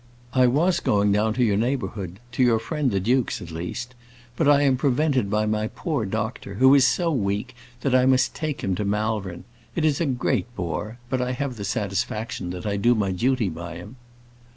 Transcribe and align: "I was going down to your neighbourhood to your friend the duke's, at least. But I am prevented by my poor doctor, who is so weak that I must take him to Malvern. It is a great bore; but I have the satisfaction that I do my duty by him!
"I 0.33 0.47
was 0.47 0.79
going 0.79 1.11
down 1.11 1.35
to 1.35 1.43
your 1.43 1.57
neighbourhood 1.57 2.19
to 2.31 2.41
your 2.41 2.57
friend 2.57 2.89
the 2.89 2.99
duke's, 2.99 3.39
at 3.39 3.51
least. 3.51 3.93
But 4.35 4.47
I 4.47 4.63
am 4.63 4.75
prevented 4.75 5.29
by 5.29 5.45
my 5.45 5.67
poor 5.67 6.07
doctor, 6.07 6.55
who 6.55 6.73
is 6.73 6.87
so 6.87 7.11
weak 7.11 7.53
that 7.81 7.93
I 7.93 8.07
must 8.07 8.33
take 8.33 8.63
him 8.63 8.73
to 8.73 8.83
Malvern. 8.83 9.43
It 9.75 9.85
is 9.85 10.01
a 10.01 10.07
great 10.07 10.47
bore; 10.55 10.97
but 11.07 11.21
I 11.21 11.33
have 11.33 11.55
the 11.55 11.63
satisfaction 11.65 12.49
that 12.49 12.65
I 12.65 12.77
do 12.77 12.95
my 12.95 13.11
duty 13.11 13.47
by 13.47 13.75
him! 13.75 13.97